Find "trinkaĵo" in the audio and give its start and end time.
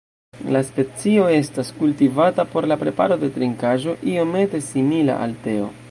3.37-3.95